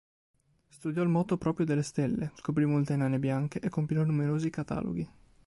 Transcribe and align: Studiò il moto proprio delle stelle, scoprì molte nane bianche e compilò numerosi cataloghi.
Studiò 0.67 1.03
il 1.03 1.09
moto 1.09 1.37
proprio 1.37 1.63
delle 1.63 1.83
stelle, 1.83 2.31
scoprì 2.33 2.65
molte 2.65 2.95
nane 2.95 3.19
bianche 3.19 3.59
e 3.59 3.69
compilò 3.69 4.03
numerosi 4.03 4.49
cataloghi. 4.49 5.07